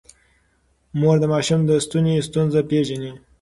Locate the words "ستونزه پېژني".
2.27-3.11